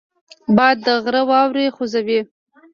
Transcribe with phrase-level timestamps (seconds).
[0.55, 2.19] باد د غره واورې خوځوي